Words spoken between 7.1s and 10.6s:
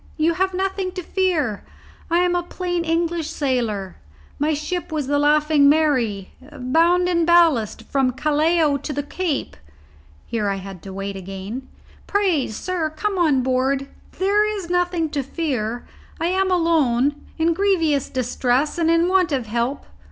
ballast from Callao to the Cape." Here I